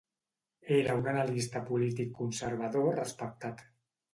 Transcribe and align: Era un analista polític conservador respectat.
Era 0.77 0.95
un 1.01 1.09
analista 1.11 1.63
polític 1.67 2.17
conservador 2.23 2.91
respectat. 3.01 3.63